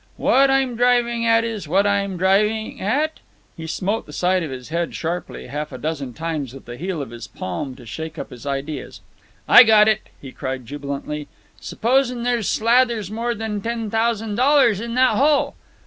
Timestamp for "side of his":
4.11-4.69